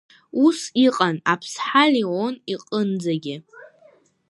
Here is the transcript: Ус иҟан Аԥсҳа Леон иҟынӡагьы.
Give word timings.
Ус 0.45 0.59
иҟан 0.85 1.17
Аԥсҳа 1.33 1.85
Леон 1.93 2.35
иҟынӡагьы. 2.53 3.35